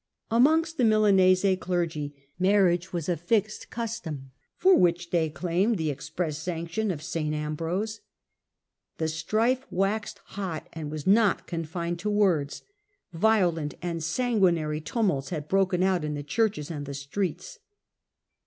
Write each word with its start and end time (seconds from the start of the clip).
Amongst 0.31 0.77
the 0.77 0.83
Milanese 0.83 1.45
clergy 1.59 2.15
marriage 2.39 2.91
was 2.91 3.07
a 3.07 3.15
fixed 3.15 3.69
custom, 3.69 4.31
for 4.57 4.73
which 4.75 5.11
they 5.11 5.29
claimed 5.29 5.77
the 5.77 5.91
express 5.91 6.39
sanc 6.39 6.71
tion 6.71 6.89
of 6.89 7.03
St. 7.03 7.35
Ambrose. 7.35 8.01
The 8.97 9.07
strife 9.07 9.67
waxed 9.69 10.17
hot 10.25 10.67
and 10.73 10.89
was 10.89 11.05
not 11.05 11.45
confined 11.45 11.99
to 11.99 12.09
words; 12.09 12.63
violent 13.13 13.75
and 13.79 14.03
sanguinary 14.03 14.81
tumults 14.81 15.29
had 15.29 15.47
broken 15.47 15.83
out 15.83 16.03
in 16.03 16.15
the 16.15 16.23
churches 16.23 16.71
and 16.71 16.87
the 16.87 16.95
streets. 16.95 17.59